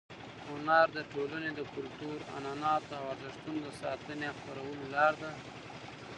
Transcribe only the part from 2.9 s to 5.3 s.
او ارزښتونو د ساتنې او خپرولو لار